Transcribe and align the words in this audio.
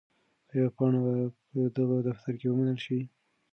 آیا 0.51 0.67
پاڼه 0.75 0.99
به 1.07 1.13
په 1.47 1.59
دغه 1.77 1.97
دفتر 2.09 2.33
کې 2.39 2.47
ومنل 2.49 2.77
شي؟ 2.85 2.99